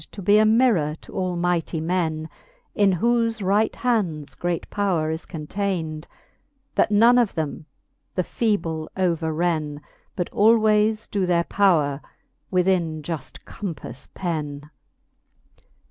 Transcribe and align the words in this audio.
To 0.13 0.21
be 0.23 0.39
a 0.39 0.47
mirrour 0.47 0.95
to 1.01 1.13
ail 1.13 1.35
mighty 1.35 1.79
men, 1.79 2.27
In 2.73 2.91
whofe 2.93 3.45
right 3.45 3.75
hands 3.75 4.33
great 4.33 4.67
power 4.71 5.11
is 5.11 5.27
contayned, 5.27 6.07
That 6.73 6.89
none 6.89 7.19
of 7.19 7.35
them 7.35 7.67
the 8.15 8.23
fe<?ble 8.23 8.89
overren, 8.97 9.79
But 10.15 10.31
alwaies 10.31 11.07
doe 11.07 11.27
their 11.27 11.43
po 11.43 11.79
wre 11.79 12.01
within 12.49 13.03
juft 13.03 13.43
compaiTc 13.45 14.15
pen. 14.15 14.71